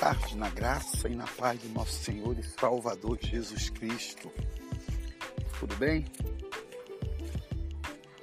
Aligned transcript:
tarde, 0.00 0.36
na 0.36 0.50
graça 0.50 1.08
e 1.08 1.14
na 1.14 1.26
paz 1.26 1.60
do 1.60 1.68
nosso 1.68 2.02
Senhor 2.02 2.36
e 2.38 2.42
Salvador 2.42 3.18
Jesus 3.20 3.70
Cristo. 3.70 4.30
Tudo 5.58 5.76
bem? 5.76 6.04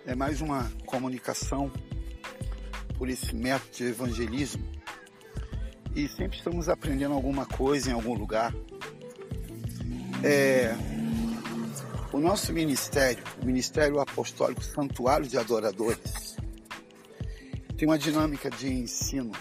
É 0.06 0.14
mais 0.14 0.42
uma 0.42 0.70
comunicação 0.86 1.72
por 2.98 3.10
esse 3.10 3.34
método 3.34 3.72
de 3.72 3.86
evangelismo 3.86 4.70
e 5.96 6.08
sempre 6.10 6.38
estamos 6.38 6.68
aprendendo 6.68 7.14
alguma 7.14 7.46
coisa 7.46 7.90
em 7.90 7.94
algum 7.94 8.16
lugar. 8.16 8.54
É, 10.24 10.76
o 12.12 12.20
nosso 12.20 12.52
ministério, 12.52 13.24
o 13.42 13.46
Ministério 13.46 14.00
Apostólico 14.00 14.64
Santuário 14.64 15.26
de 15.26 15.38
Adoradores, 15.38 16.36
tem 17.78 17.88
uma 17.88 17.98
dinâmica 17.98 18.50
de 18.50 18.68
ensino 18.68 19.32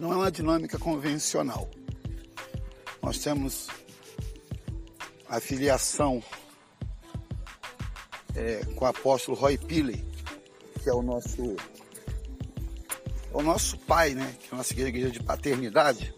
não 0.00 0.12
é 0.14 0.16
uma 0.16 0.30
dinâmica 0.30 0.78
convencional. 0.78 1.70
Nós 3.02 3.18
temos 3.18 3.68
a 5.28 5.38
filiação 5.38 6.22
é, 8.34 8.64
com 8.74 8.84
o 8.84 8.88
apóstolo 8.88 9.36
Roy 9.36 9.58
Pilley, 9.58 10.02
que 10.82 10.88
é 10.88 10.94
o 10.94 11.02
nosso 11.02 11.54
é 13.32 13.36
o 13.36 13.42
nosso 13.42 13.78
pai, 13.78 14.14
né? 14.14 14.34
Que 14.40 14.46
é 14.46 14.54
a 14.54 14.56
nossa 14.56 14.72
igreja, 14.72 15.10
de 15.10 15.22
paternidade. 15.22 16.14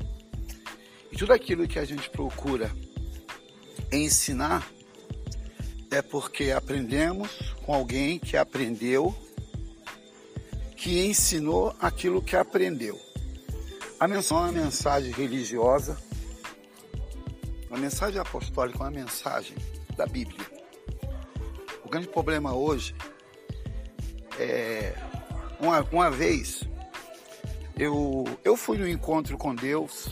E 1.11 1.17
tudo 1.17 1.33
aquilo 1.33 1.67
que 1.67 1.79
a 1.79 1.85
gente 1.85 2.09
procura 2.09 2.71
ensinar 3.91 4.67
é 5.91 6.01
porque 6.01 6.53
aprendemos 6.53 7.53
com 7.67 7.75
alguém 7.75 8.19
que 8.19 8.37
aprendeu, 8.37 9.15
que 10.77 11.05
ensinou 11.05 11.75
aquilo 11.79 12.23
que 12.23 12.35
aprendeu. 12.35 13.12
A 14.03 14.09
mensagem 14.09 14.37
é 14.37 14.51
uma 14.51 14.65
mensagem 14.65 15.13
religiosa, 15.13 15.97
uma 17.71 17.79
mensagem 17.79 18.21
apostólica, 18.21 18.81
uma 18.81 18.91
mensagem 18.91 19.57
da 19.97 20.07
Bíblia. 20.07 20.45
O 21.85 21.89
grande 21.89 22.09
problema 22.09 22.53
hoje 22.53 22.97
é 24.41 24.93
uma, 25.61 25.87
uma 25.93 26.11
vez 26.11 26.65
eu, 27.79 28.25
eu 28.43 28.57
fui 28.57 28.77
no 28.77 28.89
encontro 28.89 29.39
com 29.39 29.55
Deus, 29.55 30.09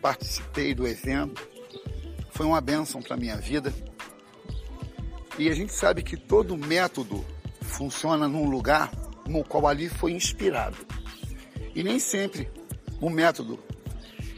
participei 0.00 0.72
do 0.72 0.86
evento, 0.86 1.42
foi 2.30 2.46
uma 2.46 2.60
bênção 2.60 3.02
para 3.02 3.16
a 3.16 3.18
minha 3.18 3.36
vida. 3.36 3.74
E 5.36 5.48
a 5.48 5.54
gente 5.56 5.72
sabe 5.72 6.04
que 6.04 6.16
todo 6.16 6.56
método 6.56 7.26
funciona 7.62 8.28
num 8.28 8.48
lugar 8.48 8.92
no 9.26 9.42
qual 9.42 9.66
ali 9.66 9.88
foi 9.88 10.12
inspirado. 10.12 10.76
E 11.74 11.82
nem 11.82 11.98
sempre 11.98 12.48
o 13.00 13.10
método 13.10 13.58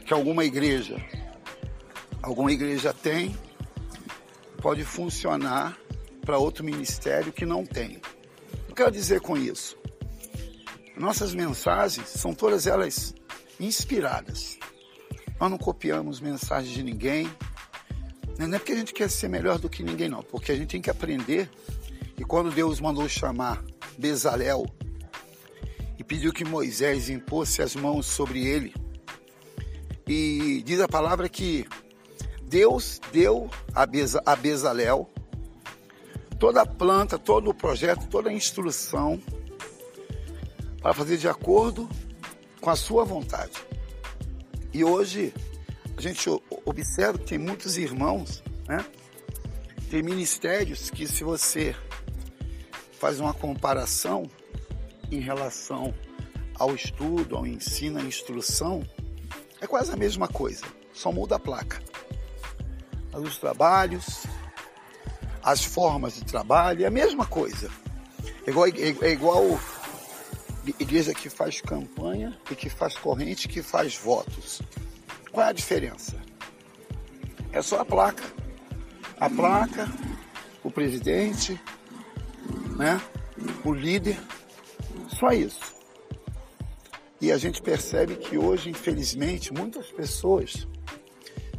que 0.05 0.13
alguma 0.13 0.43
igreja, 0.45 0.97
alguma 2.21 2.51
igreja 2.51 2.93
tem, 2.93 3.35
pode 4.61 4.83
funcionar 4.83 5.77
para 6.25 6.37
outro 6.37 6.63
ministério 6.63 7.31
que 7.31 7.45
não 7.45 7.65
tem. 7.65 7.97
O 7.97 8.65
que 8.65 8.71
eu 8.71 8.75
quero 8.75 8.91
dizer 8.91 9.21
com 9.21 9.37
isso? 9.37 9.77
Nossas 10.95 11.33
mensagens 11.33 12.07
são 12.09 12.33
todas 12.33 12.67
elas 12.67 13.15
inspiradas. 13.59 14.59
Nós 15.39 15.49
não 15.49 15.57
copiamos 15.57 16.19
mensagens 16.19 16.73
de 16.73 16.83
ninguém. 16.83 17.29
Não 18.37 18.53
é 18.55 18.59
porque 18.59 18.73
a 18.73 18.75
gente 18.75 18.93
quer 18.93 19.09
ser 19.09 19.27
melhor 19.27 19.57
do 19.57 19.69
que 19.69 19.81
ninguém, 19.81 20.07
não. 20.07 20.21
Porque 20.21 20.51
a 20.51 20.55
gente 20.55 20.69
tem 20.69 20.81
que 20.81 20.89
aprender. 20.89 21.49
E 22.17 22.23
quando 22.23 22.51
Deus 22.51 22.79
mandou 22.79 23.09
chamar 23.09 23.63
Bezalel 23.97 24.65
pediu 26.03 26.31
que 26.33 26.45
Moisés 26.45 27.09
impôsse 27.09 27.61
as 27.61 27.75
mãos 27.75 28.05
sobre 28.05 28.45
ele. 28.45 28.73
E 30.07 30.61
diz 30.65 30.79
a 30.79 30.87
palavra 30.87 31.29
que 31.29 31.65
Deus 32.43 32.99
deu 33.11 33.49
a 33.73 34.35
Bezalel 34.35 35.09
toda 36.37 36.63
a 36.63 36.65
planta, 36.65 37.19
todo 37.19 37.51
o 37.51 37.53
projeto, 37.53 38.07
toda 38.07 38.29
a 38.29 38.33
instrução 38.33 39.21
para 40.81 40.93
fazer 40.93 41.17
de 41.17 41.27
acordo 41.27 41.87
com 42.59 42.69
a 42.69 42.75
sua 42.75 43.05
vontade. 43.05 43.53
E 44.73 44.83
hoje 44.83 45.33
a 45.95 46.01
gente 46.01 46.27
observa 46.65 47.19
que 47.19 47.25
tem 47.25 47.37
muitos 47.37 47.77
irmãos, 47.77 48.43
né? 48.67 48.83
Tem 49.89 50.01
ministérios 50.01 50.89
que 50.89 51.07
se 51.07 51.23
você 51.23 51.75
faz 52.99 53.19
uma 53.19 53.33
comparação, 53.33 54.29
em 55.11 55.19
relação 55.19 55.93
ao 56.55 56.73
estudo, 56.73 57.35
ao 57.35 57.45
ensino, 57.45 57.99
à 57.99 58.01
instrução, 58.03 58.83
é 59.59 59.67
quase 59.67 59.91
a 59.91 59.95
mesma 59.95 60.27
coisa, 60.27 60.65
só 60.93 61.11
muda 61.11 61.35
a 61.35 61.39
placa. 61.39 61.81
Os 63.13 63.37
trabalhos, 63.37 64.25
as 65.43 65.63
formas 65.63 66.15
de 66.15 66.23
trabalho, 66.23 66.83
é 66.83 66.87
a 66.87 66.91
mesma 66.91 67.25
coisa. 67.25 67.69
É 68.45 68.49
igual, 68.49 68.67
é, 68.67 69.05
é 69.07 69.11
igual 69.11 69.59
igreja 70.79 71.13
que 71.13 71.29
faz 71.29 71.59
campanha 71.61 72.37
e 72.49 72.55
que 72.55 72.69
faz 72.69 72.95
corrente, 72.95 73.47
que 73.47 73.61
faz 73.61 73.95
votos. 73.97 74.61
Qual 75.31 75.45
é 75.45 75.49
a 75.49 75.53
diferença? 75.53 76.15
É 77.51 77.61
só 77.61 77.81
a 77.81 77.85
placa. 77.85 78.23
A 79.19 79.29
placa, 79.29 79.87
o 80.63 80.71
presidente, 80.71 81.59
né? 82.77 82.99
o 83.63 83.73
líder 83.73 84.19
só 85.21 85.31
isso. 85.31 85.75
E 87.21 87.31
a 87.31 87.37
gente 87.37 87.61
percebe 87.61 88.15
que 88.15 88.39
hoje, 88.39 88.71
infelizmente, 88.71 89.53
muitas 89.53 89.85
pessoas 89.91 90.67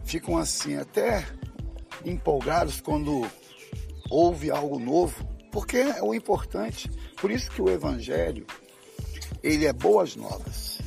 ficam 0.05 0.37
assim, 0.37 0.75
até 0.77 1.25
empolgados 2.05 2.81
quando 2.81 3.25
ouve 4.11 4.51
algo 4.51 4.81
novo, 4.81 5.25
porque 5.53 5.77
é 5.77 6.03
o 6.03 6.13
importante. 6.13 6.91
Por 7.21 7.31
isso 7.31 7.49
que 7.53 7.63
o 7.63 7.71
Evangelho, 7.71 8.45
ele 9.45 9.65
é 9.65 9.73
boas 9.73 10.17
novas. 10.17 10.81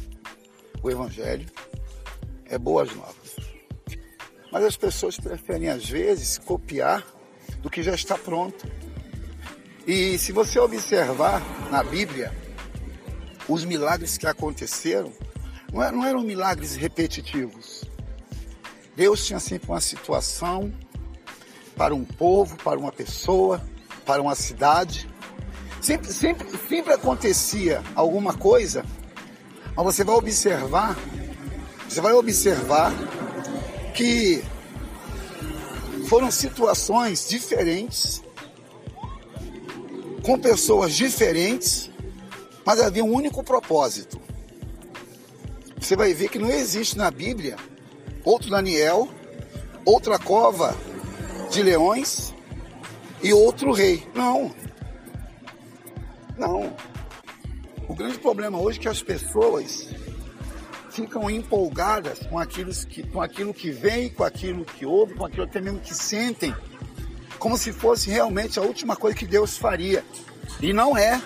O 0.84 0.92
Evangelho 0.92 1.48
é 2.44 2.58
boas 2.58 2.94
novas. 2.94 3.38
Mas 4.52 4.66
as 4.66 4.76
pessoas 4.76 5.18
preferem, 5.18 5.70
às 5.70 5.90
vezes, 5.90 6.38
copiar 6.38 7.08
do 7.62 7.70
que 7.70 7.82
já 7.82 7.96
está 7.96 8.18
pronto. 8.18 8.70
E 9.88 10.18
se 10.18 10.34
você 10.34 10.60
observar 10.60 11.42
na 11.72 11.82
Bíblia, 11.82 12.45
os 13.48 13.64
milagres 13.64 14.18
que 14.18 14.28
aconteceram 14.28 15.12
é, 15.74 15.92
não 15.92 16.06
eram 16.06 16.22
milagres 16.22 16.76
repetitivos. 16.76 17.84
Deus 18.96 19.26
tinha 19.26 19.40
sempre 19.40 19.70
uma 19.70 19.82
situação 19.82 20.74
para 21.76 21.94
um 21.94 22.06
povo, 22.06 22.56
para 22.58 22.80
uma 22.80 22.92
pessoa, 22.92 23.62
para 24.06 24.22
uma 24.22 24.36
cidade. 24.36 25.10
Sempre, 25.82 26.14
sempre, 26.14 26.48
sempre 26.70 26.94
acontecia 26.94 27.84
alguma 27.94 28.34
coisa, 28.34 28.86
mas 29.76 29.86
você 29.86 30.04
vai 30.04 30.16
observar, 30.16 30.98
você 31.88 32.02
vai 32.02 32.14
observar 32.14 32.94
que 33.94 34.44
foram 36.08 36.32
situações 36.32 37.28
diferentes, 37.28 38.24
com 40.24 40.40
pessoas 40.40 40.96
diferentes, 40.96 41.92
mas 42.66 42.82
havia 42.82 43.04
um 43.04 43.14
único 43.14 43.44
propósito. 43.44 44.20
Você 45.80 45.96
vai 45.96 46.14
ver 46.14 46.30
que 46.30 46.40
não 46.40 46.50
existe 46.50 46.98
na 46.98 47.12
Bíblia 47.12 47.58
outro 48.24 48.50
Daniel, 48.50 49.08
outra 49.86 50.18
cova 50.18 50.76
de 51.52 51.62
leões 51.62 52.34
e 53.22 53.32
outro 53.32 53.72
rei. 53.72 54.08
Não. 54.16 54.52
Não. 56.38 56.76
O 57.88 57.94
grande 57.94 58.18
problema 58.18 58.60
hoje 58.60 58.80
é 58.80 58.82
que 58.82 58.88
as 58.88 59.04
pessoas 59.04 59.88
ficam 60.90 61.30
empolgadas 61.30 62.20
com 62.28 62.40
aquilo 62.40 62.74
que, 62.74 63.04
com 63.04 63.22
aquilo 63.22 63.54
que 63.54 63.70
vem, 63.70 64.10
com 64.10 64.24
aquilo 64.24 64.66
que 64.66 64.86
ouve, 64.86 65.14
com 65.14 65.26
aquilo 65.26 65.44
até 65.44 65.62
mesmo 65.62 65.80
que 65.80 65.94
sentem, 65.94 66.56
como 67.38 67.58
se 67.58 67.72
fosse 67.72 68.10
realmente 68.10 68.58
a 68.58 68.62
última 68.64 68.96
coisa 68.96 69.16
que 69.16 69.28
Deus 69.28 69.58
faria. 69.58 70.04
E 70.62 70.74
não 70.74 70.98
é. 70.98 71.22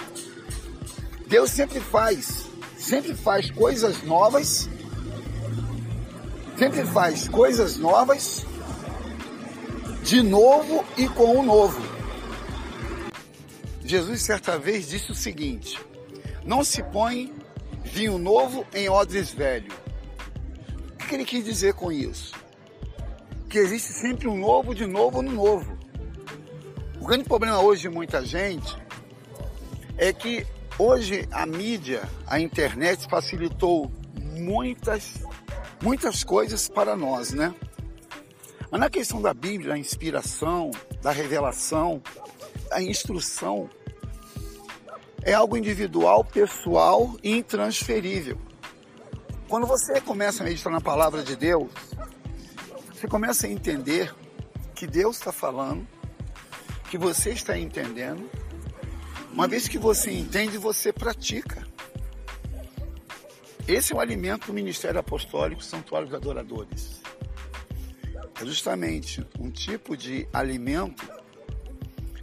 Deus 1.30 1.52
sempre 1.52 1.80
faz, 1.80 2.50
sempre 2.76 3.14
faz 3.14 3.52
coisas 3.52 4.02
novas, 4.02 4.68
sempre 6.58 6.84
faz 6.86 7.28
coisas 7.28 7.78
novas, 7.78 8.44
de 10.02 10.24
novo 10.24 10.84
e 10.98 11.08
com 11.08 11.38
o 11.38 11.44
novo. 11.44 11.80
Jesus 13.86 14.24
certa 14.24 14.58
vez 14.58 14.90
disse 14.90 15.12
o 15.12 15.16
seguinte: 15.16 15.80
Não 16.44 16.64
se 16.64 16.82
põe 16.82 17.32
vinho 17.84 18.18
novo 18.18 18.66
em 18.74 18.90
odres 18.90 19.32
velho. 19.32 19.72
O 20.96 20.98
que 20.98 21.14
ele 21.14 21.26
quis 21.26 21.46
dizer 21.46 21.76
com 21.76 21.92
isso? 21.92 22.34
Que 23.48 23.60
existe 23.60 23.94
sempre 23.94 24.28
um 24.28 24.40
novo 24.40 24.74
de 24.74 24.88
novo 24.88 25.22
no 25.22 25.32
novo. 25.32 25.78
O 27.00 27.06
grande 27.06 27.26
problema 27.26 27.62
hoje 27.62 27.84
de 27.84 27.90
muita 27.90 28.26
gente 28.26 28.76
é 29.96 30.12
que 30.12 30.44
Hoje 30.82 31.28
a 31.30 31.46
mídia, 31.46 32.10
a 32.26 32.40
internet 32.40 33.06
facilitou 33.10 33.92
muitas 34.38 35.16
muitas 35.82 36.24
coisas 36.24 36.70
para 36.70 36.96
nós, 36.96 37.34
né? 37.34 37.54
Mas 38.72 38.80
na 38.80 38.90
questão 38.90 39.22
da 39.22 39.34
Bíblia, 39.34 39.74
a 39.74 39.78
inspiração, 39.78 40.72
da 41.02 41.12
revelação, 41.12 42.02
a 42.72 42.82
instrução, 42.82 43.70
é 45.22 45.34
algo 45.34 45.58
individual, 45.58 46.24
pessoal 46.24 47.14
e 47.22 47.36
intransferível. 47.38 48.38
Quando 49.50 49.68
você 49.68 50.00
começa 50.00 50.44
a 50.44 50.46
meditar 50.46 50.72
na 50.72 50.80
palavra 50.80 51.24
de 51.24 51.36
Deus, 51.36 51.70
você 52.94 53.06
começa 53.06 53.48
a 53.48 53.50
entender 53.50 54.16
que 54.74 54.88
Deus 54.88 55.18
está 55.18 55.34
falando, 55.34 55.86
que 56.90 56.98
você 56.98 57.32
está 57.32 57.58
entendendo. 57.58 58.30
Uma 59.32 59.48
vez 59.48 59.68
que 59.68 59.78
você 59.78 60.12
entende, 60.12 60.58
você 60.58 60.92
pratica. 60.92 61.66
Esse 63.68 63.94
é 63.94 63.96
o 63.96 64.00
alimento 64.00 64.48
do 64.48 64.54
Ministério 64.54 65.00
Apostólico 65.00 65.64
Santuário 65.64 66.08
dos 66.08 66.16
Adoradores. 66.16 67.02
É 68.42 68.46
justamente 68.46 69.26
um 69.40 69.52
tipo 69.52 69.96
de 69.96 70.28
alimento 70.34 71.08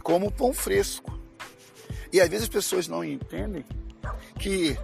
como 0.03 0.27
o 0.27 0.31
pão 0.31 0.53
fresco. 0.53 1.17
E 2.11 2.19
às 2.19 2.29
vezes 2.29 2.43
as 2.43 2.49
pessoas 2.49 2.87
não 2.87 3.03
entendem 3.03 3.63
que 4.39 4.77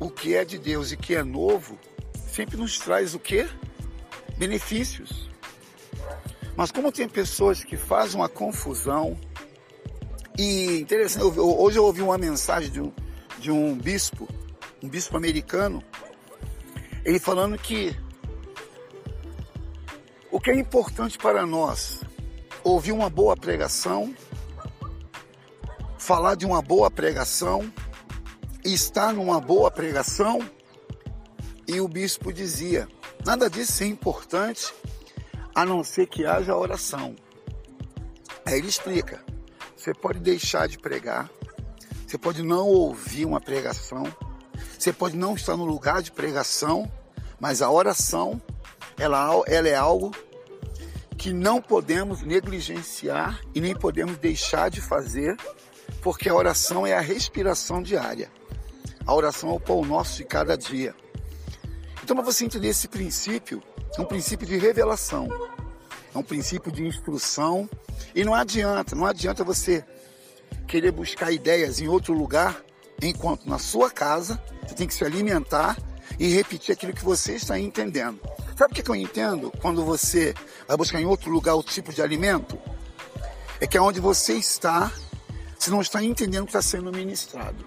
o 0.00 0.10
que 0.10 0.34
é 0.34 0.44
de 0.44 0.58
Deus 0.58 0.92
e 0.92 0.96
que 0.96 1.14
é 1.14 1.22
novo 1.22 1.78
sempre 2.14 2.56
nos 2.56 2.78
traz 2.78 3.14
o 3.14 3.18
quê? 3.18 3.48
Benefícios. 4.36 5.28
Mas 6.56 6.72
como 6.72 6.90
tem 6.90 7.08
pessoas 7.08 7.62
que 7.62 7.76
fazem 7.76 8.16
uma 8.20 8.28
confusão, 8.28 9.16
e 10.38 10.78
interessante, 10.78 11.24
hoje 11.24 11.78
eu 11.78 11.84
ouvi 11.84 12.00
uma 12.00 12.16
mensagem 12.16 12.70
de 12.70 12.80
um, 12.80 12.92
de 13.40 13.50
um 13.50 13.76
bispo, 13.76 14.28
um 14.80 14.88
bispo 14.88 15.16
americano, 15.16 15.82
ele 17.04 17.18
falando 17.18 17.58
que 17.58 17.98
o 20.30 20.38
que 20.38 20.52
é 20.52 20.54
importante 20.54 21.18
para 21.18 21.44
nós, 21.44 22.02
ouvir 22.62 22.92
uma 22.92 23.10
boa 23.10 23.36
pregação, 23.36 24.14
falar 25.98 26.36
de 26.36 26.46
uma 26.46 26.62
boa 26.62 26.88
pregação, 26.88 27.72
estar 28.64 29.12
numa 29.12 29.40
boa 29.40 29.72
pregação, 29.72 30.38
e 31.66 31.80
o 31.80 31.88
bispo 31.88 32.32
dizia: 32.32 32.86
nada 33.26 33.50
disso 33.50 33.82
é 33.82 33.86
importante 33.86 34.72
a 35.52 35.64
não 35.64 35.82
ser 35.82 36.06
que 36.06 36.24
haja 36.24 36.54
oração. 36.56 37.16
Aí 38.46 38.58
ele 38.58 38.68
explica: 38.68 39.24
você 39.88 39.94
pode 39.94 40.18
deixar 40.18 40.68
de 40.68 40.76
pregar, 40.76 41.30
você 42.06 42.18
pode 42.18 42.42
não 42.42 42.66
ouvir 42.66 43.24
uma 43.24 43.40
pregação, 43.40 44.04
você 44.78 44.92
pode 44.92 45.16
não 45.16 45.34
estar 45.34 45.56
no 45.56 45.64
lugar 45.64 46.02
de 46.02 46.12
pregação, 46.12 46.92
mas 47.40 47.62
a 47.62 47.70
oração 47.70 48.38
ela, 48.98 49.42
ela 49.46 49.66
é 49.66 49.74
algo 49.74 50.14
que 51.16 51.32
não 51.32 51.62
podemos 51.62 52.20
negligenciar 52.20 53.40
e 53.54 53.62
nem 53.62 53.74
podemos 53.74 54.18
deixar 54.18 54.68
de 54.68 54.82
fazer, 54.82 55.34
porque 56.02 56.28
a 56.28 56.34
oração 56.34 56.86
é 56.86 56.92
a 56.92 57.00
respiração 57.00 57.82
diária. 57.82 58.30
A 59.06 59.14
oração 59.14 59.48
é 59.48 59.52
o 59.54 59.60
pão 59.60 59.82
nosso 59.86 60.18
de 60.18 60.24
cada 60.24 60.54
dia. 60.54 60.94
Então, 62.04 62.14
para 62.14 62.26
você 62.26 62.44
entender 62.44 62.68
esse 62.68 62.88
princípio, 62.88 63.62
é 63.96 64.00
um 64.02 64.04
princípio 64.04 64.46
de 64.46 64.58
revelação, 64.58 65.28
é 66.18 66.20
um 66.20 66.24
princípio 66.24 66.70
de 66.72 66.84
instrução. 66.84 67.68
E 68.14 68.24
não 68.24 68.34
adianta, 68.34 68.94
não 68.94 69.06
adianta 69.06 69.44
você 69.44 69.84
querer 70.66 70.90
buscar 70.90 71.30
ideias 71.32 71.80
em 71.80 71.88
outro 71.88 72.12
lugar, 72.12 72.60
enquanto 73.00 73.48
na 73.48 73.58
sua 73.58 73.90
casa 73.90 74.42
você 74.66 74.74
tem 74.74 74.86
que 74.86 74.94
se 74.94 75.04
alimentar 75.04 75.78
e 76.18 76.28
repetir 76.28 76.72
aquilo 76.72 76.92
que 76.92 77.04
você 77.04 77.34
está 77.34 77.58
entendendo. 77.58 78.20
Sabe 78.56 78.72
o 78.72 78.74
que 78.74 78.90
eu 78.90 78.94
entendo 78.96 79.52
quando 79.62 79.84
você 79.84 80.34
vai 80.66 80.76
buscar 80.76 81.00
em 81.00 81.06
outro 81.06 81.30
lugar 81.30 81.54
o 81.54 81.62
tipo 81.62 81.92
de 81.92 82.02
alimento? 82.02 82.58
É 83.60 83.66
que 83.66 83.76
é 83.76 83.80
onde 83.80 84.00
você 84.00 84.34
está, 84.34 84.92
você 85.56 85.70
não 85.70 85.80
está 85.80 86.02
entendendo 86.02 86.42
o 86.42 86.46
que 86.46 86.50
está 86.50 86.62
sendo 86.62 86.92
ministrado. 86.92 87.64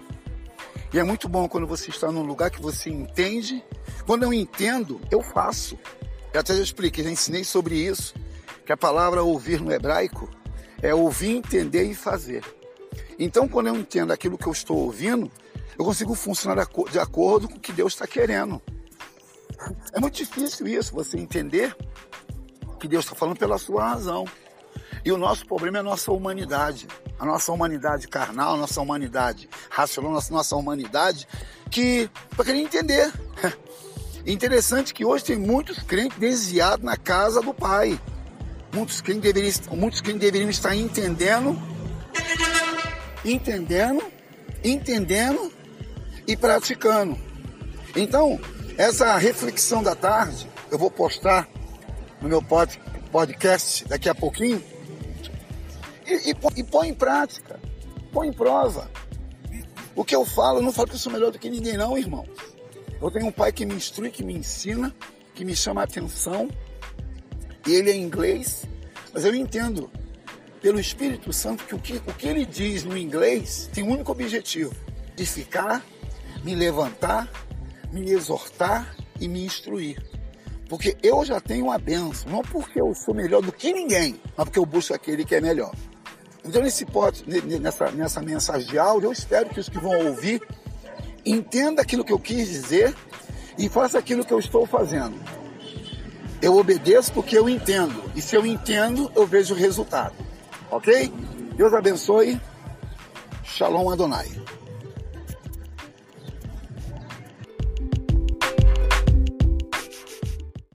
E 0.92 0.98
é 0.98 1.02
muito 1.02 1.28
bom 1.28 1.48
quando 1.48 1.66
você 1.66 1.88
está 1.88 2.12
num 2.12 2.22
lugar 2.22 2.50
que 2.50 2.60
você 2.60 2.90
entende. 2.90 3.64
Quando 4.06 4.24
eu 4.24 4.32
entendo, 4.32 5.00
eu 5.10 5.22
faço. 5.22 5.78
Eu 6.34 6.40
até 6.40 6.54
já 6.54 6.62
expliquei, 6.62 7.04
já 7.04 7.10
ensinei 7.10 7.44
sobre 7.44 7.76
isso, 7.76 8.14
que 8.64 8.72
a 8.72 8.76
palavra 8.76 9.22
ouvir 9.22 9.60
no 9.60 9.72
hebraico 9.72 10.30
é 10.82 10.94
ouvir, 10.94 11.36
entender 11.36 11.84
e 11.84 11.94
fazer. 11.94 12.44
Então, 13.18 13.48
quando 13.48 13.68
eu 13.68 13.76
entendo 13.76 14.12
aquilo 14.12 14.38
que 14.38 14.46
eu 14.46 14.52
estou 14.52 14.78
ouvindo, 14.78 15.30
eu 15.78 15.84
consigo 15.84 16.14
funcionar 16.14 16.66
de 16.90 16.98
acordo 16.98 17.48
com 17.48 17.56
o 17.56 17.60
que 17.60 17.72
Deus 17.72 17.92
está 17.92 18.06
querendo. 18.06 18.60
É 19.92 20.00
muito 20.00 20.14
difícil 20.14 20.66
isso, 20.66 20.92
você 20.92 21.18
entender 21.18 21.74
que 22.82 22.88
Deus 22.88 23.04
está 23.04 23.14
falando 23.14 23.38
pela 23.38 23.58
sua 23.58 23.90
razão. 23.90 24.26
E 25.04 25.12
o 25.12 25.16
nosso 25.16 25.46
problema 25.46 25.78
é 25.78 25.80
a 25.80 25.84
nossa 25.84 26.10
humanidade. 26.10 26.88
A 27.18 27.24
nossa 27.24 27.52
humanidade 27.52 28.08
carnal, 28.08 28.54
a 28.54 28.56
nossa 28.56 28.80
humanidade 28.80 29.48
racional, 29.70 30.10
a 30.10 30.14
nossa, 30.14 30.34
nossa 30.34 30.56
humanidade, 30.56 31.28
que 31.70 32.10
para 32.30 32.44
querer 32.44 32.58
entender. 32.58 33.12
Interessante 34.26 34.92
que 34.92 35.04
hoje 35.04 35.24
tem 35.24 35.36
muitos 35.36 35.78
crentes 35.80 36.18
desviados 36.18 36.84
na 36.84 36.96
casa 36.96 37.40
do 37.40 37.54
Pai. 37.54 38.00
Muitos 38.72 39.00
crentes 39.00 39.22
deveriam, 39.22 39.76
muitos 39.76 40.00
crentes 40.00 40.20
deveriam 40.20 40.50
estar 40.50 40.74
entendendo, 40.74 41.60
entendendo, 43.24 44.02
entendendo 44.64 45.52
e 46.26 46.36
praticando. 46.36 47.18
Então, 47.94 48.40
essa 48.78 49.16
reflexão 49.18 49.82
da 49.82 49.94
tarde, 49.94 50.48
eu 50.70 50.78
vou 50.78 50.90
postar 50.90 51.48
no 52.20 52.28
meu 52.28 52.42
podcast 53.10 53.84
daqui 53.86 54.08
a 54.08 54.14
pouquinho. 54.14 54.62
E, 56.06 56.30
e, 56.30 56.36
e 56.56 56.64
põe 56.64 56.88
em 56.88 56.94
prática, 56.94 57.60
põe 58.12 58.28
em 58.28 58.32
prova. 58.32 58.90
O 59.94 60.04
que 60.04 60.16
eu 60.16 60.24
falo, 60.24 60.58
eu 60.58 60.62
não 60.62 60.72
falo 60.72 60.88
que 60.88 60.94
eu 60.94 60.98
sou 60.98 61.12
melhor 61.12 61.30
do 61.30 61.38
que 61.38 61.50
ninguém, 61.50 61.76
não, 61.76 61.98
irmão. 61.98 62.26
Eu 63.00 63.10
tenho 63.10 63.26
um 63.26 63.32
pai 63.32 63.52
que 63.52 63.66
me 63.66 63.74
instrui, 63.74 64.10
que 64.10 64.24
me 64.24 64.34
ensina, 64.34 64.94
que 65.34 65.44
me 65.44 65.54
chama 65.54 65.82
a 65.82 65.84
atenção. 65.84 66.48
Ele 67.66 67.90
é 67.90 67.96
inglês, 67.96 68.64
mas 69.12 69.24
eu 69.24 69.34
entendo 69.34 69.90
pelo 70.60 70.80
Espírito 70.80 71.32
Santo 71.32 71.64
que 71.64 71.74
o 71.74 71.78
que, 71.78 71.94
o 72.06 72.14
que 72.14 72.28
ele 72.28 72.44
diz 72.44 72.84
no 72.84 72.96
inglês 72.96 73.68
tem 73.72 73.84
um 73.84 73.90
único 73.90 74.12
objetivo: 74.12 74.74
de 75.14 75.26
ficar, 75.26 75.84
me 76.44 76.54
levantar 76.54 77.28
me 77.92 78.10
exortar 78.10 78.96
e 79.20 79.28
me 79.28 79.44
instruir. 79.44 80.02
Porque 80.68 80.96
eu 81.02 81.22
já 81.24 81.38
tenho 81.38 81.66
uma 81.66 81.78
benção, 81.78 82.32
não 82.32 82.42
porque 82.42 82.80
eu 82.80 82.94
sou 82.94 83.14
melhor 83.14 83.42
do 83.42 83.52
que 83.52 83.72
ninguém, 83.72 84.18
mas 84.36 84.46
porque 84.46 84.58
eu 84.58 84.64
busco 84.64 84.94
aquele 84.94 85.24
que 85.24 85.34
é 85.34 85.40
melhor. 85.40 85.72
Então, 86.44 86.62
nesse, 86.62 86.86
nessa, 87.60 87.90
nessa 87.92 88.22
mensagem 88.22 88.66
de 88.66 88.78
áudio, 88.78 89.08
eu 89.08 89.12
espero 89.12 89.50
que 89.50 89.60
os 89.60 89.68
que 89.68 89.78
vão 89.78 90.06
ouvir 90.06 90.42
entendam 91.24 91.82
aquilo 91.82 92.04
que 92.04 92.12
eu 92.12 92.18
quis 92.18 92.48
dizer 92.48 92.96
e 93.56 93.68
façam 93.68 94.00
aquilo 94.00 94.24
que 94.24 94.32
eu 94.32 94.38
estou 94.38 94.66
fazendo. 94.66 95.14
Eu 96.42 96.56
obedeço 96.56 97.12
porque 97.12 97.38
eu 97.38 97.48
entendo. 97.48 98.02
E 98.16 98.20
se 98.20 98.34
eu 98.34 98.44
entendo, 98.44 99.10
eu 99.14 99.24
vejo 99.24 99.54
o 99.54 99.56
resultado. 99.56 100.14
Ok? 100.70 101.12
Deus 101.54 101.72
abençoe. 101.72 102.40
Shalom 103.44 103.90
Adonai. 103.90 104.28